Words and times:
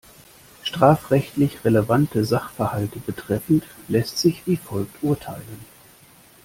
Strafrechtlich 0.63 1.63
relevante 1.63 2.25
Sachverhalte 2.25 2.97
betreffend, 2.97 3.63
lässt 3.87 4.17
sich 4.17 4.41
wie 4.47 4.57
folgt 4.57 5.03
urteilen. 5.03 5.59